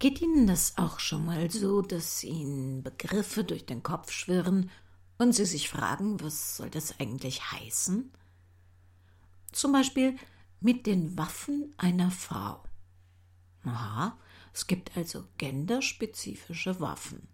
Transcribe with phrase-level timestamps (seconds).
[0.00, 4.70] Geht Ihnen das auch schon mal so, dass Ihnen Begriffe durch den Kopf schwirren
[5.18, 8.10] und Sie sich fragen, was soll das eigentlich heißen?
[9.52, 10.16] Zum Beispiel
[10.58, 12.64] mit den Waffen einer Frau.
[13.64, 14.16] Aha,
[14.54, 17.28] es gibt also genderspezifische Waffen.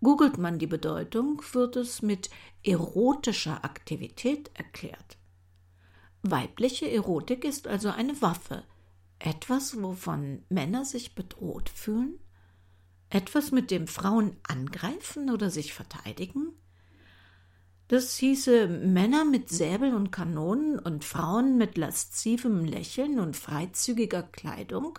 [0.00, 2.30] Googelt man die Bedeutung, wird es mit
[2.62, 5.18] erotischer Aktivität erklärt.
[6.22, 8.62] Weibliche Erotik ist also eine Waffe,
[9.24, 12.18] etwas, wovon Männer sich bedroht fühlen?
[13.08, 16.52] Etwas, mit dem Frauen angreifen oder sich verteidigen?
[17.88, 24.98] Das hieße Männer mit Säbel und Kanonen und Frauen mit laszivem Lächeln und freizügiger Kleidung?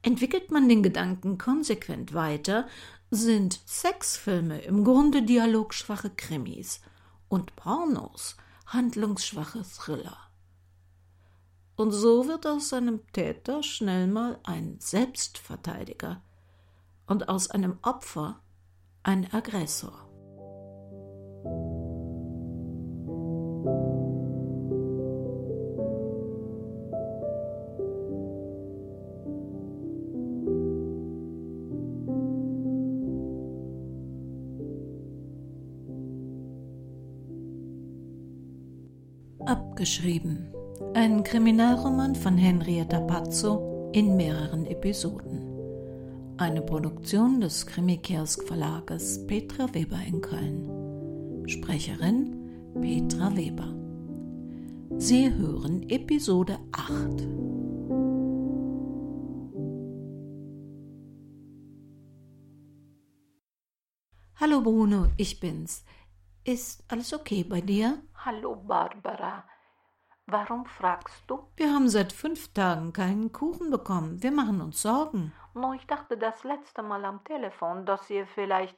[0.00, 2.66] Entwickelt man den Gedanken konsequent weiter,
[3.10, 6.80] sind Sexfilme im Grunde dialogschwache Krimis
[7.28, 10.21] und Pornos handlungsschwache Thriller.
[11.82, 16.22] Und so wird aus einem Täter schnell mal ein Selbstverteidiger
[17.08, 18.38] und aus einem Opfer
[19.02, 19.92] ein Aggressor.
[39.44, 40.61] Abgeschrieben
[40.94, 45.48] ein Kriminalroman von Henrietta Pazzo in mehreren Episoden.
[46.36, 51.48] Eine Produktion des Krimikiosk Verlages Petra Weber in Köln.
[51.48, 52.36] Sprecherin
[52.80, 53.74] Petra Weber.
[54.98, 57.26] Sie hören Episode 8.
[64.36, 65.84] Hallo Bruno, ich bin's.
[66.44, 68.02] Ist alles okay bei dir?
[68.14, 69.44] Hallo Barbara.
[70.32, 71.40] Warum fragst du?
[71.56, 74.22] Wir haben seit fünf Tagen keinen Kuchen bekommen.
[74.22, 75.34] Wir machen uns Sorgen.
[75.52, 78.74] No, ich dachte das letzte Mal am Telefon, dass ihr vielleicht.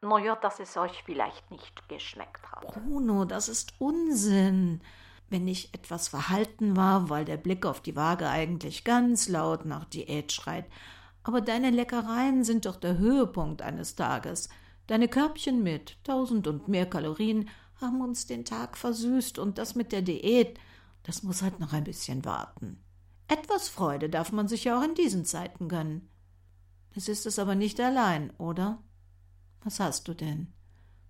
[0.00, 2.66] No ja, dass es euch vielleicht nicht geschmeckt hat.
[2.68, 4.80] Bruno, das ist Unsinn.
[5.28, 9.84] Wenn ich etwas verhalten war, weil der Blick auf die Waage eigentlich ganz laut nach
[9.84, 10.64] Diät schreit.
[11.24, 14.48] Aber deine Leckereien sind doch der Höhepunkt eines Tages.
[14.86, 17.50] Deine Körbchen mit tausend und mehr Kalorien
[17.82, 20.58] haben uns den Tag versüßt und das mit der Diät.
[21.06, 22.82] Das muss halt noch ein bisschen warten.
[23.28, 26.10] Etwas Freude darf man sich ja auch in diesen Zeiten gönnen.
[26.96, 28.82] Es ist es aber nicht allein, oder?
[29.62, 30.52] Was hast du denn?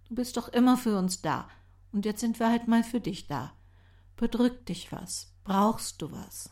[0.05, 1.49] Du bist doch immer für uns da,
[1.93, 3.55] und jetzt sind wir halt mal für dich da.
[4.17, 5.35] Bedrückt dich was?
[5.45, 6.51] Brauchst du was?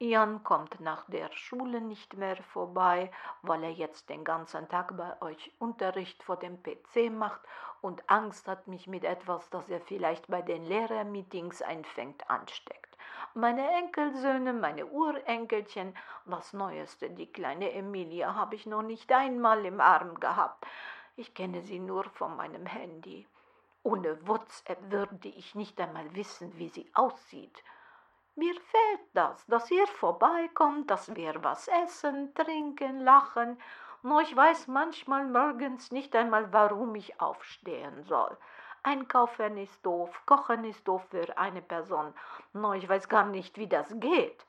[0.00, 3.10] Jan kommt nach der Schule nicht mehr vorbei,
[3.42, 7.40] weil er jetzt den ganzen Tag bei euch Unterricht vor dem PC macht
[7.80, 12.96] und Angst hat, mich mit etwas, das er vielleicht bei den Lehrermeetings einfängt, ansteckt.
[13.34, 19.80] Meine Enkelsöhne, meine Urenkelchen, das Neueste, die kleine Emilia, habe ich noch nicht einmal im
[19.80, 20.64] Arm gehabt.
[21.16, 23.26] Ich kenne sie nur von meinem Handy.
[23.82, 27.64] Ohne WhatsApp würde ich nicht einmal wissen, wie sie aussieht.
[28.38, 33.60] Mir fehlt das, dass ihr vorbeikommt, dass wir was essen, trinken, lachen.
[34.04, 38.36] Nur ich weiß manchmal morgens nicht einmal, warum ich aufstehen soll.
[38.84, 42.14] Einkaufen ist doof, kochen ist doof für eine Person.
[42.52, 44.46] Nur ich weiß gar nicht, wie das geht.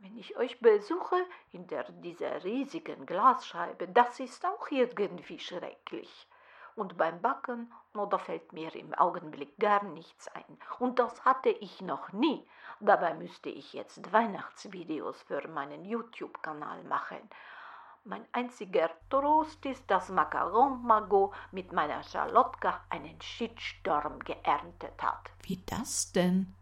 [0.00, 6.26] Wenn ich euch besuche hinter dieser riesigen Glasscheibe, das ist auch irgendwie schrecklich.
[6.74, 10.58] Und beim Backen, no, da fällt mir im Augenblick gar nichts ein.
[10.78, 12.46] Und das hatte ich noch nie.
[12.80, 17.28] Dabei müsste ich jetzt Weihnachtsvideos für meinen YouTube-Kanal machen.
[18.04, 25.30] Mein einziger Trost ist, dass Macaron Magot mit meiner Charlotka einen Shitstorm geerntet hat.
[25.42, 26.54] Wie das denn?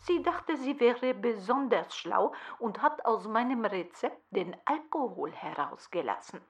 [0.00, 6.40] Sie dachte, sie wäre besonders schlau und hat aus meinem Rezept den Alkohol herausgelassen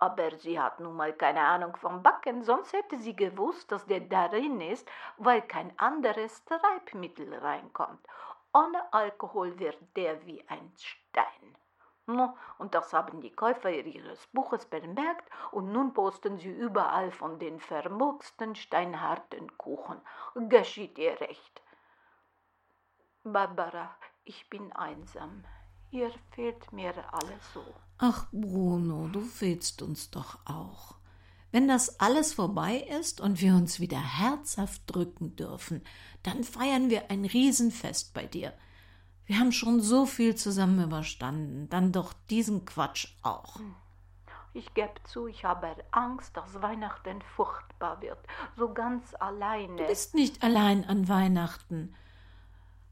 [0.00, 4.00] aber sie hat nun mal keine Ahnung vom Backen, sonst hätte sie gewusst, dass der
[4.00, 8.04] darin ist, weil kein anderes Treibmittel reinkommt.
[8.52, 11.56] Ohne Alkohol wird der wie ein Stein.
[12.06, 17.38] No, und das haben die Käufer ihres Buches bemerkt und nun posten sie überall von
[17.38, 20.00] den vermurksten steinharten Kuchen.
[20.34, 21.62] Geschieht ihr recht.
[23.22, 23.94] Barbara,
[24.24, 25.44] ich bin einsam.
[25.90, 27.64] Ihr fehlt mir alles so.
[28.02, 30.94] Ach, Bruno, du fehlst uns doch auch.
[31.52, 35.82] Wenn das alles vorbei ist und wir uns wieder herzhaft drücken dürfen,
[36.22, 38.54] dann feiern wir ein Riesenfest bei dir.
[39.26, 43.60] Wir haben schon so viel zusammen überstanden, dann doch diesen Quatsch auch.
[44.54, 48.18] Ich gebe zu, ich habe Angst, dass Weihnachten furchtbar wird,
[48.56, 49.76] so ganz alleine.
[49.76, 51.94] Du bist nicht allein an Weihnachten.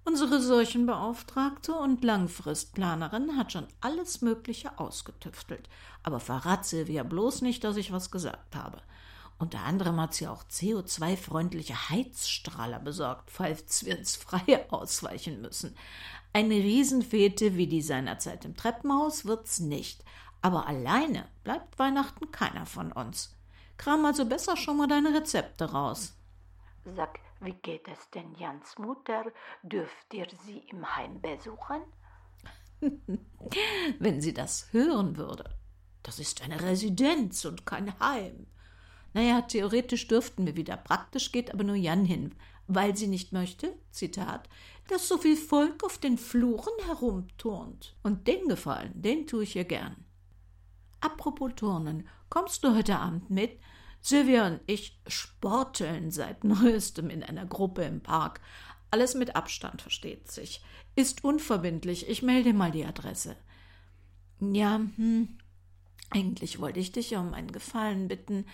[0.09, 5.69] Unsere Seuchenbeauftragte und Langfristplanerin hat schon alles Mögliche ausgetüftelt.
[6.03, 8.79] Aber verrat Silvia bloß nicht, dass ich was gesagt habe.
[9.39, 15.77] Unter anderem hat sie auch CO2-freundliche Heizstrahler besorgt, falls wir ins Freie ausweichen müssen.
[16.33, 20.03] Eine Riesenfete wie die seinerzeit im Treppenhaus wird's nicht.
[20.41, 23.37] Aber alleine bleibt Weihnachten keiner von uns.
[23.77, 26.15] Kram also besser schon mal deine Rezepte raus.
[26.97, 29.25] Sag, wie geht es denn Jans Mutter?
[29.63, 31.83] Dürft ihr sie im Heim besuchen?
[33.99, 35.57] Wenn sie das hören würde.
[36.03, 38.47] Das ist eine Residenz und kein Heim.
[39.15, 42.35] Naja, theoretisch dürften wir wieder, praktisch geht aber nur Jan hin,
[42.67, 44.49] weil sie nicht möchte, Zitat,
[44.89, 47.97] dass so viel Volk auf den Fluren herumturnt.
[48.03, 50.05] Und den Gefallen, den tue ich ihr gern.
[51.01, 53.59] Apropos Turnen, kommst du heute Abend mit?
[54.09, 58.41] Sylvia und ich sporteln seit neuestem in einer Gruppe im Park.
[58.91, 60.63] Alles mit Abstand, versteht sich.
[60.97, 62.09] Ist unverbindlich.
[62.09, 63.37] Ich melde mal die Adresse.
[64.41, 65.39] Ja, hm.
[66.11, 68.47] Eigentlich wollte ich dich um einen Gefallen bitten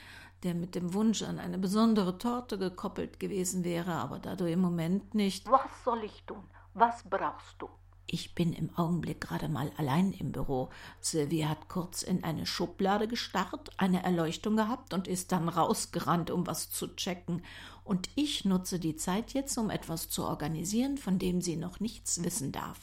[0.44, 4.60] der mit dem Wunsch an eine besondere Torte gekoppelt gewesen wäre, aber da du im
[4.60, 5.50] Moment nicht.
[5.50, 6.44] Was soll ich tun?
[6.74, 7.68] Was brauchst du?
[8.06, 10.70] Ich bin im Augenblick gerade mal allein im Büro.
[11.00, 16.46] Sylvie hat kurz in eine Schublade gestarrt, eine Erleuchtung gehabt und ist dann rausgerannt, um
[16.46, 17.42] was zu checken.
[17.82, 22.22] Und ich nutze die Zeit jetzt, um etwas zu organisieren, von dem sie noch nichts
[22.22, 22.80] wissen darf.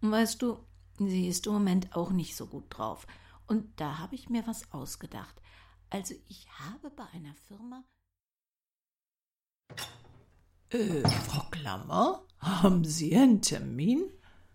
[0.00, 0.58] Weißt du,
[0.98, 3.06] sie ist im Moment auch nicht so gut drauf.
[3.46, 5.40] Und da habe ich mir was ausgedacht.
[5.90, 7.84] Also ich habe bei einer Firma.
[10.70, 14.04] Äh, Frau Klammer, haben Sie einen Termin?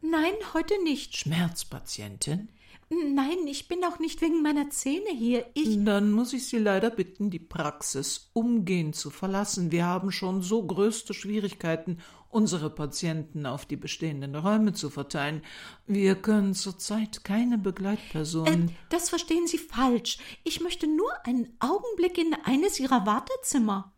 [0.02, 1.16] Nein, heute nicht.
[1.16, 2.50] Schmerzpatientin?
[2.90, 5.46] Nein, ich bin auch nicht wegen meiner Zähne hier.
[5.54, 5.82] Ich.
[5.86, 9.72] Dann muss ich Sie leider bitten, die Praxis umgehend zu verlassen.
[9.72, 15.42] Wir haben schon so größte Schwierigkeiten, unsere Patienten auf die bestehenden Räume zu verteilen.
[15.88, 18.68] Wir können zurzeit keine Begleitpersonen.
[18.68, 20.18] Äh, das verstehen Sie falsch.
[20.44, 23.94] Ich möchte nur einen Augenblick in eines Ihrer Wartezimmer.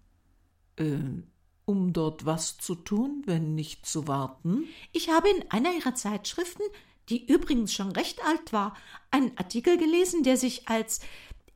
[0.77, 1.23] Äh,
[1.65, 4.65] um dort was zu tun, wenn nicht zu warten?
[4.91, 6.63] Ich habe in einer Ihrer Zeitschriften
[7.09, 8.75] die übrigens schon recht alt war,
[9.11, 11.01] einen Artikel gelesen, der sich als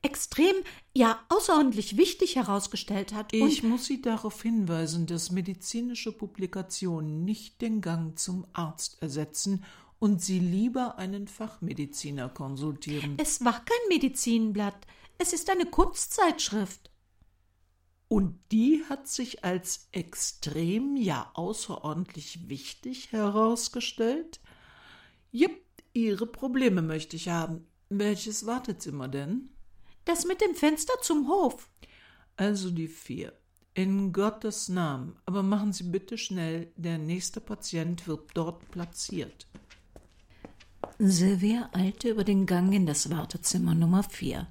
[0.02, 0.56] extrem,
[0.94, 3.34] ja außerordentlich wichtig herausgestellt hat.
[3.34, 9.64] ich muss Sie darauf hinweisen, dass medizinische Publikationen nicht den Gang zum Arzt ersetzen
[10.00, 13.18] und Sie lieber einen Fachmediziner konsultieren.
[13.18, 14.86] Es war kein Medizinblatt,
[15.18, 16.92] es ist eine Kunstzeitschrift.
[18.10, 24.40] Und die hat sich als extrem, ja außerordentlich wichtig herausgestellt?
[25.32, 25.62] Jipp,
[25.94, 27.68] Ihre Probleme möchte ich haben.
[27.90, 29.50] Welches Wartezimmer denn?
[30.06, 31.70] Das mit dem Fenster zum Hof.
[32.38, 33.34] Also die vier.
[33.74, 35.18] In Gottes Namen.
[35.26, 39.48] Aber machen Sie bitte schnell, der nächste Patient wird dort platziert.
[41.00, 44.48] Silvia eilte über den Gang in das Wartezimmer Nummer vier.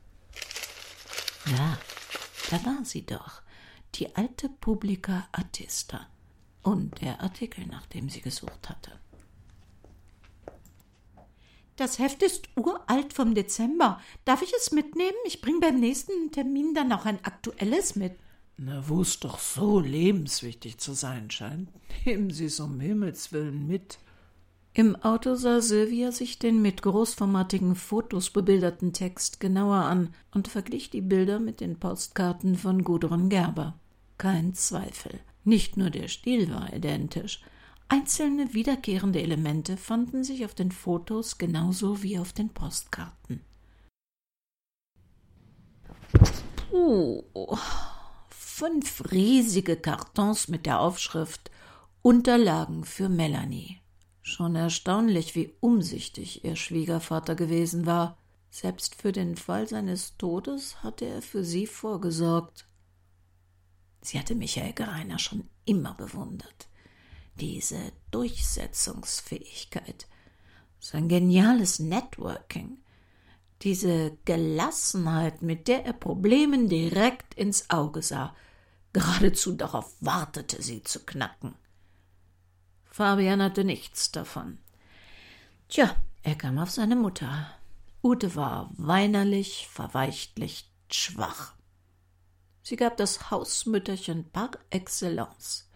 [1.47, 1.79] Ja,
[2.51, 3.43] da war sie doch,
[3.95, 6.07] die alte Publica Artista
[6.63, 8.93] und der Artikel, nach dem sie gesucht hatte.
[11.77, 14.01] Das Heft ist uralt vom Dezember.
[14.25, 15.17] Darf ich es mitnehmen?
[15.27, 18.19] Ich bringe beim nächsten Termin dann auch ein aktuelles mit.
[18.57, 21.69] Na, wo es doch so lebenswichtig zu sein scheint,
[22.07, 23.99] nehmen Sie es um Himmels willen mit.
[24.79, 30.91] Im Auto sah Sylvia sich den mit großformatigen Fotos bebilderten Text genauer an und verglich
[30.91, 33.81] die Bilder mit den Postkarten von Gudrun Gerber.
[34.19, 35.19] Kein Zweifel.
[35.45, 37.41] Nicht nur der Stil war identisch,
[37.89, 43.41] Einzelne wiederkehrende Elemente fanden sich auf den Fotos genauso wie auf den Postkarten.
[46.69, 47.25] Puh,
[48.29, 51.51] fünf riesige Kartons mit der Aufschrift
[52.03, 53.81] Unterlagen für Melanie.
[54.27, 58.19] Schon erstaunlich, wie umsichtig ihr Schwiegervater gewesen war.
[58.51, 62.67] Selbst für den Fall seines Todes hatte er für sie vorgesorgt.
[64.03, 66.67] Sie hatte Michael Greiner schon immer bewundert
[67.39, 70.07] diese Durchsetzungsfähigkeit,
[70.81, 72.79] sein geniales Networking,
[73.63, 78.35] diese Gelassenheit, mit der er Problemen direkt ins Auge sah,
[78.93, 81.55] geradezu darauf wartete, sie zu knacken.
[82.97, 84.59] Fabian hatte nichts davon.
[85.69, 87.51] Tja, er kam auf seine Mutter.
[88.03, 91.53] Ute war weinerlich, verweichtlicht, schwach.
[92.63, 95.71] Sie gab das Hausmütterchen par excellence.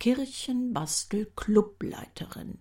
[0.00, 2.58] Kirchenbastel-Clubleiterin,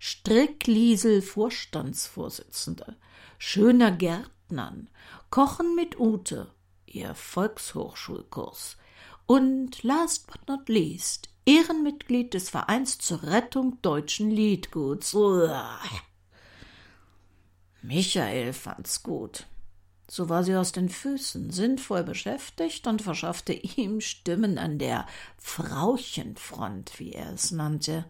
[0.00, 2.96] Strickliesel-Vorstandsvorsitzende,
[3.38, 4.90] schöner Gärtnern,
[5.30, 6.52] Kochen mit Ute,
[6.86, 8.78] ihr Volkshochschulkurs
[9.26, 15.14] und last but not least Ehrenmitglied des Vereins zur Rettung deutschen Liedguts.
[15.14, 15.80] Uah.
[17.80, 19.46] Michael fand's gut.
[20.10, 25.06] So war sie aus den Füßen, sinnvoll beschäftigt und verschaffte ihm Stimmen an der
[25.38, 28.04] Frauchenfront, wie er es nannte.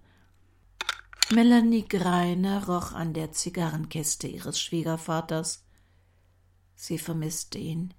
[1.30, 5.64] Melanie Greiner roch an der Zigarrenkiste ihres Schwiegervaters.
[6.74, 7.94] Sie vermisste ihn.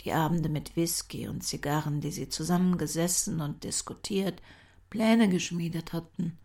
[0.00, 4.40] Die Abende mit Whisky und Zigarren, die sie zusammengesessen und diskutiert,
[4.90, 6.38] Pläne geschmiedet hatten.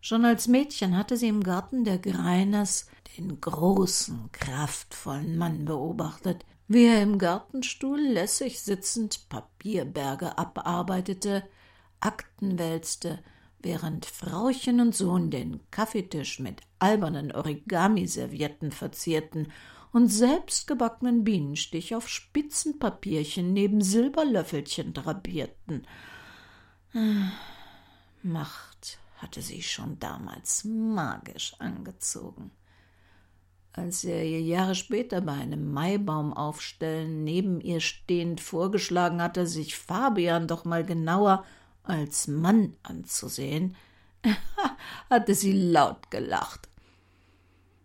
[0.00, 6.86] Schon als Mädchen hatte sie im Garten der Greiners den großen, kraftvollen Mann beobachtet, wie
[6.86, 11.42] er im Gartenstuhl lässig sitzend Papierberge abarbeitete,
[11.98, 13.18] Akten wälzte,
[13.58, 19.48] während Frauchen und Sohn den Kaffeetisch mit albernen Origami-Servietten verzierten
[19.92, 25.86] und selbstgebackenen Bienenstich auf Spitzenpapierchen neben Silberlöffelchen drapierten.
[28.22, 32.50] Macht hatte sie schon damals magisch angezogen.
[33.72, 40.48] Als er ihr Jahre später bei einem Maibaumaufstellen neben ihr stehend vorgeschlagen hatte, sich Fabian
[40.48, 41.44] doch mal genauer
[41.84, 43.76] als Mann anzusehen,
[45.10, 46.68] hatte sie laut gelacht.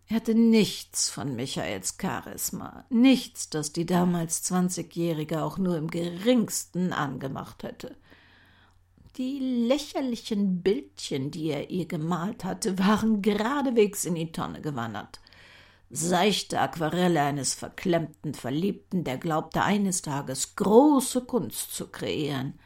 [0.08, 6.92] Er hatte nichts von Michaels Charisma, nichts, das die damals Zwanzigjährige auch nur im geringsten
[6.92, 7.96] angemacht hätte.
[9.16, 15.20] Die lächerlichen Bildchen, die er ihr gemalt hatte, waren geradewegs in die Tonne gewandert.
[15.90, 22.58] Seichte Aquarelle eines verklemmten Verliebten, der glaubte eines Tages große Kunst zu kreieren.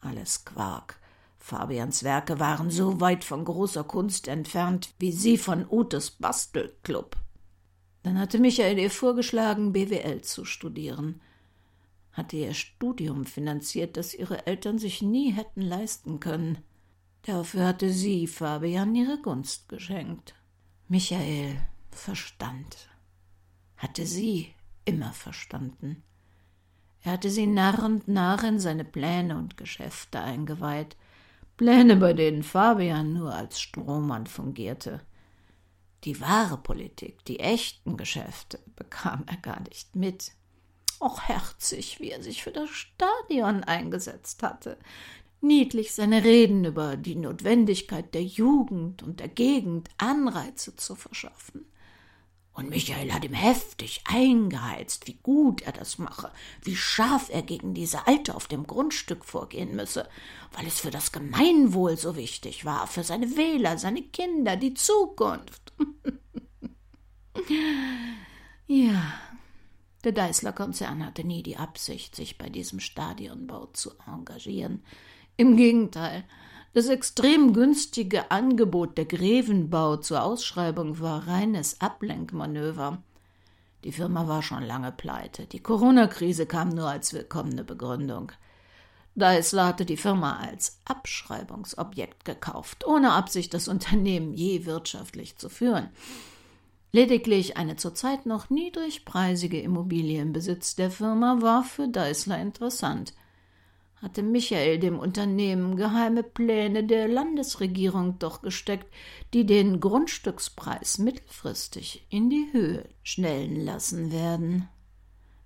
[0.00, 0.98] Alles Quark.
[1.46, 7.16] Fabians Werke waren so weit von großer Kunst entfernt wie sie von Utes Bastelclub.
[8.02, 11.20] Dann hatte Michael ihr vorgeschlagen, BWL zu studieren
[12.16, 16.58] hatte ihr Studium finanziert, das ihre Eltern sich nie hätten leisten können.
[17.22, 20.34] Dafür hatte sie Fabian ihre Gunst geschenkt.
[20.88, 21.60] Michael
[21.90, 22.88] verstand.
[23.76, 24.54] Hatte sie
[24.86, 26.02] immer verstanden.
[27.02, 30.96] Er hatte sie nach und nach in seine Pläne und Geschäfte eingeweiht,
[31.56, 35.00] Pläne, bei denen Fabian nur als Strohmann fungierte.
[36.04, 40.32] Die wahre Politik, die echten Geschäfte bekam er gar nicht mit.
[41.00, 44.78] Auch herzig, wie er sich für das Stadion eingesetzt hatte.
[45.40, 51.66] Niedlich seine Reden über die Notwendigkeit der Jugend und der Gegend Anreize zu verschaffen.
[52.56, 56.32] Und Michael hat ihm heftig eingeheizt, wie gut er das mache,
[56.62, 60.08] wie scharf er gegen diese Alte auf dem Grundstück vorgehen müsse,
[60.52, 65.74] weil es für das Gemeinwohl so wichtig war, für seine Wähler, seine Kinder, die Zukunft.
[68.66, 69.12] ja,
[70.04, 74.82] der Deißler-Konzern hatte nie die Absicht, sich bei diesem Stadionbau zu engagieren.
[75.36, 76.24] Im Gegenteil,
[76.76, 83.02] das extrem günstige Angebot der Grevenbau zur Ausschreibung war reines Ablenkmanöver.
[83.82, 85.46] Die Firma war schon lange pleite.
[85.46, 88.30] Die Corona-Krise kam nur als willkommene Begründung.
[89.14, 95.88] Deißler hatte die Firma als Abschreibungsobjekt gekauft, ohne Absicht, das Unternehmen je wirtschaftlich zu führen.
[96.92, 103.14] Lediglich eine zurzeit noch niedrigpreisige Immobilie im Besitz der Firma war für Deißler interessant.
[104.02, 108.92] Hatte Michael dem Unternehmen geheime Pläne der Landesregierung doch gesteckt,
[109.32, 114.68] die den Grundstückspreis mittelfristig in die Höhe schnellen lassen werden.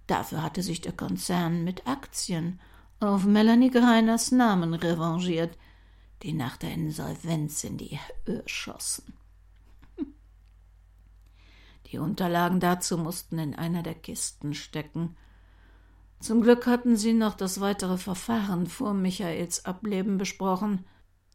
[0.09, 2.59] Dafür hatte sich der Konzern mit Aktien
[2.99, 5.57] auf Melanie Greiners Namen revanchiert,
[6.23, 9.15] die nach der Insolvenz in die Höhe schossen.
[11.87, 15.17] Die Unterlagen dazu mussten in einer der Kisten stecken.
[16.21, 20.85] Zum Glück hatten sie noch das weitere Verfahren vor Michaels Ableben besprochen.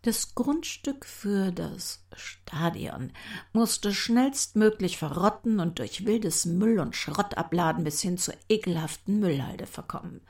[0.03, 3.11] Das Grundstück für das Stadion
[3.51, 10.21] musste schnellstmöglich verrotten und durch wildes Müll- und Schrottabladen bis hin zur ekelhaften Müllhalde verkommen.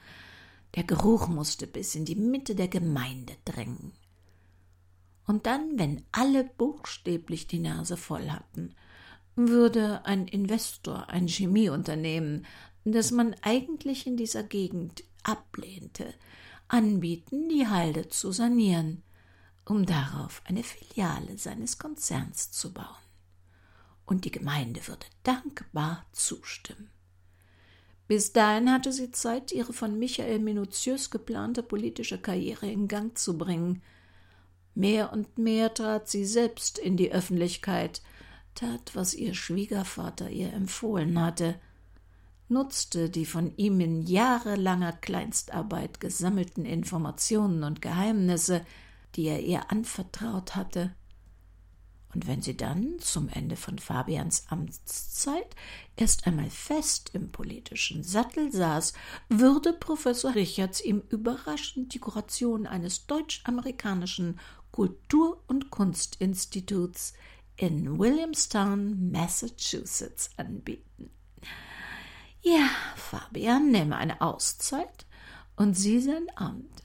[0.75, 3.91] Der Geruch musste bis in die Mitte der Gemeinde drängen.
[5.27, 8.73] Und dann, wenn alle buchstäblich die Nase voll hatten,
[9.35, 12.45] würde ein Investor ein Chemieunternehmen,
[12.93, 16.13] das man eigentlich in dieser Gegend ablehnte,
[16.67, 19.03] anbieten, die Halde zu sanieren,
[19.65, 22.85] um darauf eine Filiale seines Konzerns zu bauen.
[24.05, 26.91] Und die Gemeinde würde dankbar zustimmen.
[28.07, 33.35] Bis dahin hatte sie Zeit, ihre von Michael minutiös geplante politische Karriere in Gang zu
[33.35, 33.81] bringen.
[34.75, 38.03] Mehr und mehr trat sie selbst in die Öffentlichkeit,
[38.53, 41.59] tat, was ihr Schwiegervater ihr empfohlen hatte.
[42.47, 48.65] Nutzte die von ihm in jahrelanger Kleinstarbeit gesammelten Informationen und Geheimnisse,
[49.15, 50.95] die er ihr anvertraut hatte,
[52.15, 55.53] und wenn sie dann zum Ende von Fabians Amtszeit
[55.97, 58.93] erst einmal fest im politischen Sattel saß,
[59.27, 64.39] würde Professor Richards ihm überraschend die Kuration eines deutsch-amerikanischen
[64.71, 67.13] Kultur- und Kunstinstituts
[67.57, 71.09] in Williamstown, Massachusetts anbieten.
[72.47, 75.07] Ja, Fabian nähme eine Auszeit
[75.55, 76.83] und sie sein Amt.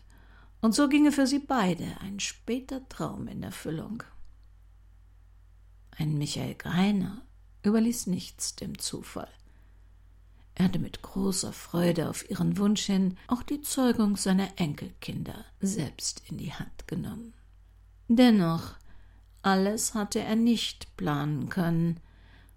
[0.62, 4.02] Und so ginge für sie beide ein später Traum in Erfüllung.
[5.90, 7.20] Ein Michael Greiner
[7.62, 9.28] überließ nichts dem Zufall.
[10.54, 16.22] Er hatte mit großer Freude auf ihren Wunsch hin auch die Zeugung seiner Enkelkinder selbst
[16.30, 17.34] in die Hand genommen.
[18.08, 18.76] Dennoch,
[19.42, 22.00] alles hatte er nicht planen können.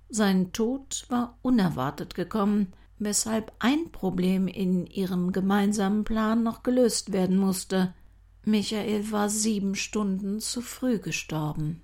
[0.07, 7.37] Sein Tod war unerwartet gekommen, weshalb ein Problem in ihrem gemeinsamen Plan noch gelöst werden
[7.37, 7.93] musste.
[8.45, 11.81] Michael war sieben Stunden zu früh gestorben.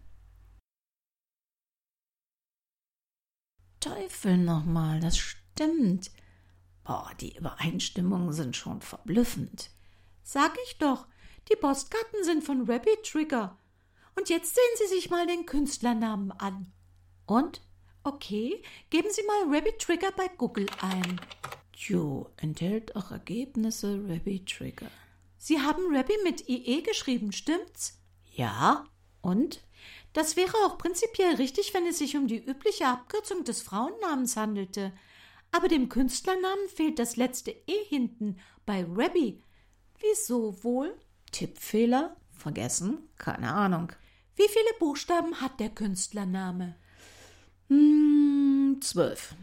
[3.80, 6.12] Teufel nochmal, das stimmt.
[6.84, 9.72] Boah, die Übereinstimmungen sind schon verblüffend.
[10.24, 11.08] Sag ich doch,
[11.50, 13.58] die Postkarten sind von Rabbit Trigger.
[14.16, 16.74] Und jetzt sehen Sie sich mal den Künstlernamen an.
[17.26, 17.62] Und?
[18.10, 21.22] Okay, geben Sie mal Rabbit Trigger bei Google ein.
[21.76, 24.90] Jo, enthält auch Ergebnisse Rabbit Trigger.
[25.38, 28.00] Sie haben Rabbi mit IE geschrieben, stimmt's?
[28.34, 28.86] Ja.
[29.22, 29.62] Und?
[30.14, 34.92] Das wäre auch prinzipiell richtig, wenn es sich um die übliche Abkürzung des Frauennamens handelte.
[35.52, 39.44] Aber dem Künstlernamen fehlt das letzte E hinten bei Rabbi.
[40.00, 40.98] Wieso wohl?
[41.32, 42.18] Tippfehler?
[42.32, 43.08] Vergessen?
[43.20, 43.92] Keine Ahnung.
[44.36, 46.76] Wie viele Buchstaben hat der Künstlername?
[47.70, 49.36] Hm, zwölf.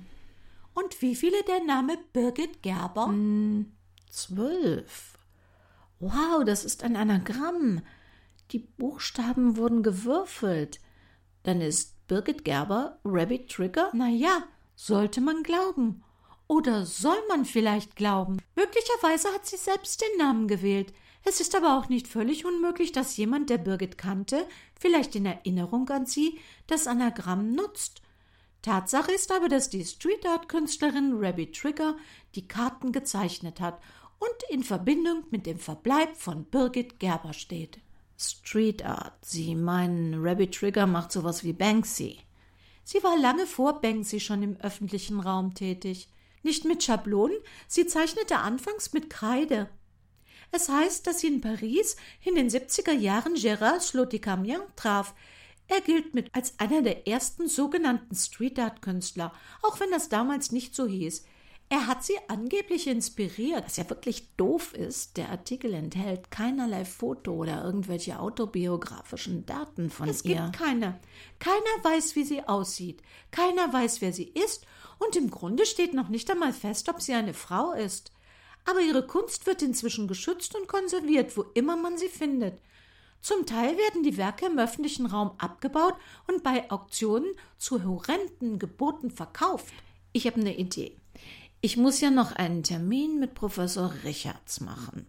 [0.75, 3.07] Und wie viele der Name Birgit Gerber?
[3.07, 3.73] Hm,
[4.11, 5.17] zwölf.
[6.01, 7.81] Wow, das ist ein Anagramm.
[8.51, 10.81] Die Buchstaben wurden gewürfelt.
[11.45, 13.91] Dann ist Birgit Gerber Rabbit Trigger?
[13.95, 16.03] Na ja, sollte man glauben.
[16.49, 18.39] Oder soll man vielleicht glauben?
[18.55, 20.93] Möglicherweise hat sie selbst den Namen gewählt.
[21.25, 24.47] Es ist aber auch nicht völlig unmöglich, dass jemand, der Birgit kannte,
[24.79, 28.03] vielleicht in Erinnerung an sie, das Anagramm nutzt.
[28.67, 31.97] Tatsache ist aber, dass die Street Art Künstlerin Rabbit Trigger
[32.35, 33.81] die Karten gezeichnet hat
[34.19, 37.79] und in Verbindung mit dem Verbleib von Birgit Gerber steht.
[38.19, 39.25] Street Art.
[39.25, 42.19] Sie meinen, Rabbit Trigger macht sowas wie Banksy.
[42.83, 46.09] Sie war lange vor Banksy schon im öffentlichen Raum tätig.
[46.43, 49.69] Nicht mit Schablonen, sie zeichnete anfangs mit Kreide.
[50.51, 55.15] Es heißt, dass sie in Paris in den 70er Jahren Gérard Sloticamien traf.
[55.69, 60.53] Er gilt mit als einer der ersten sogenannten Street Art Künstler, auch wenn das damals
[60.53, 61.25] nicht so hieß.
[61.69, 63.65] Er hat sie angeblich inspiriert.
[63.65, 70.09] Was ja wirklich doof ist, der Artikel enthält keinerlei Foto oder irgendwelche autobiografischen Daten von
[70.09, 70.37] es ihr.
[70.37, 71.01] Es gibt keine.
[71.41, 73.03] Keiner weiß, wie sie aussieht.
[73.33, 74.65] Keiner weiß, wer sie ist.
[74.99, 78.13] Und im Grunde steht noch nicht einmal fest, ob sie eine Frau ist.
[78.65, 82.61] Aber ihre Kunst wird inzwischen geschützt und konserviert, wo immer man sie findet.
[83.27, 85.95] Zum Teil werden die Werke im öffentlichen Raum abgebaut
[86.29, 89.75] und bei Auktionen zu horrenden Geboten verkauft.
[90.13, 90.97] Ich habe eine Idee.
[91.61, 95.09] Ich muss ja noch einen Termin mit Professor Richards machen,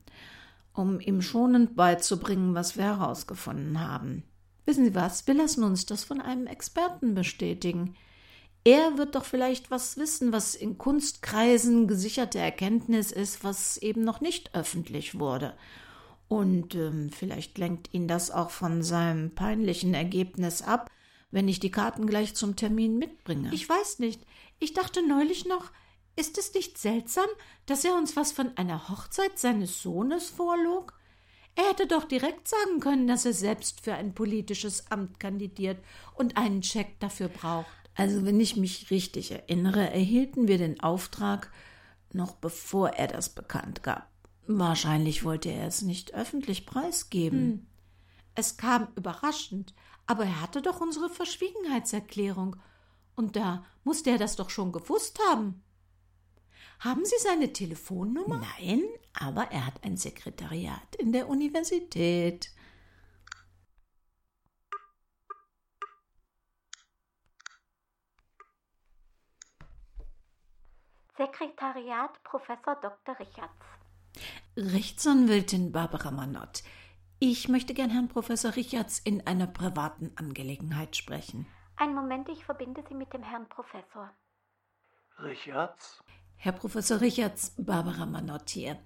[0.74, 4.24] um ihm schonend beizubringen, was wir herausgefunden haben.
[4.66, 5.28] Wissen Sie was?
[5.28, 7.94] Wir lassen uns das von einem Experten bestätigen.
[8.64, 14.22] Er wird doch vielleicht was wissen, was in Kunstkreisen gesicherte Erkenntnis ist, was eben noch
[14.22, 15.54] nicht öffentlich wurde.
[16.28, 20.90] Und ähm, vielleicht lenkt ihn das auch von seinem peinlichen Ergebnis ab,
[21.32, 23.50] wenn ich die Karten gleich zum Termin mitbringe.
[23.54, 24.22] Ich weiß nicht.
[24.60, 25.72] Ich dachte neulich noch,
[26.16, 27.28] ist es nicht seltsam,
[27.66, 30.94] dass er uns was von einer Hochzeit seines Sohnes vorlog?
[31.56, 35.80] Er hätte doch direkt sagen können, dass er selbst für ein politisches Amt kandidiert
[36.16, 37.68] und einen Scheck dafür braucht.
[37.96, 41.52] Also, wenn ich mich richtig erinnere, erhielten wir den Auftrag
[42.14, 44.10] noch bevor er das bekannt gab.
[44.48, 47.40] Wahrscheinlich wollte er es nicht öffentlich preisgeben.
[47.40, 47.68] Hm.
[48.34, 49.74] Es kam überraschend,
[50.06, 52.56] aber er hatte doch unsere Verschwiegenheitserklärung.
[53.16, 55.64] Und da musste er das doch schon gewusst haben.
[56.80, 58.42] Haben Sie seine Telefonnummer?
[58.60, 58.84] Nein,
[59.14, 62.52] aber er hat ein Sekretariat in der Universität.
[71.18, 73.20] Sekretariat Professor Dr.
[73.20, 73.77] Richards.
[74.58, 76.64] Rechtsanwältin Barbara Manott.
[77.20, 81.46] Ich möchte gern Herrn Professor Richards in einer privaten Angelegenheit sprechen.
[81.76, 84.12] Einen Moment, ich verbinde Sie mit dem Herrn Professor.
[85.20, 86.04] Richards?
[86.38, 88.80] Herr Professor Richards, Barbara Manott hier.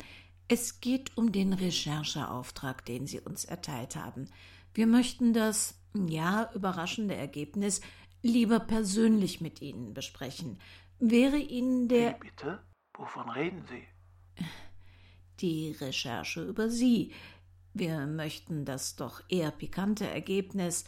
[0.50, 4.30] Es geht um den Rechercheauftrag, den Sie uns erteilt haben.
[4.74, 7.80] Wir möchten das, ja, überraschende Ergebnis
[8.22, 10.60] lieber persönlich mit Ihnen besprechen.
[11.00, 12.16] Wäre Ihnen der.
[12.16, 12.62] Wie bitte?
[12.98, 13.88] Wovon reden Sie?
[15.40, 17.14] Die Recherche über Sie.
[17.74, 20.86] Wir möchten das doch eher pikante Ergebnis.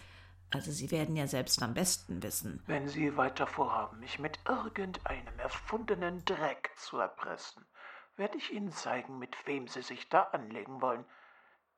[0.51, 2.61] Also Sie werden ja selbst am besten wissen.
[2.67, 7.65] Wenn Sie weiter vorhaben, mich mit irgendeinem erfundenen Dreck zu erpressen,
[8.17, 11.05] werde ich Ihnen zeigen, mit wem Sie sich da anlegen wollen.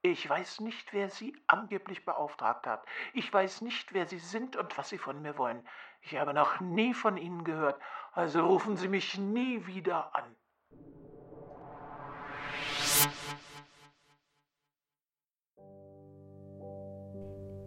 [0.02, 2.86] Ich weiß nicht, wer Sie angeblich beauftragt hat.
[3.14, 5.68] Ich weiß nicht, wer Sie sind und was Sie von mir wollen.
[6.02, 10.36] Ich habe noch nie von Ihnen gehört, also rufen Sie mich nie wieder an.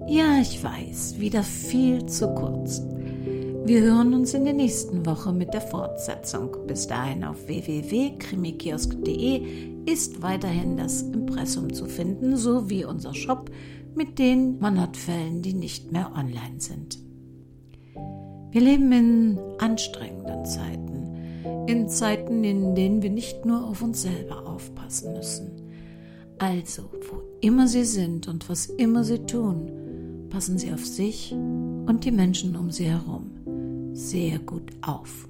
[0.07, 2.81] Ja, ich weiß, wieder viel zu kurz.
[3.67, 6.57] Wir hören uns in der nächsten Woche mit der Fortsetzung.
[6.67, 13.51] Bis dahin auf www.krimikiosk.de ist weiterhin das Impressum zu finden, sowie unser Shop
[13.95, 16.99] mit den Monatfällen, die nicht mehr online sind.
[18.51, 20.98] Wir leben in anstrengenden Zeiten,
[21.69, 25.51] in Zeiten, in denen wir nicht nur auf uns selber aufpassen müssen.
[26.39, 32.05] Also, wo immer Sie sind und was immer Sie tun, passen Sie auf sich und
[32.05, 33.31] die Menschen um Sie herum
[33.93, 35.29] sehr gut auf.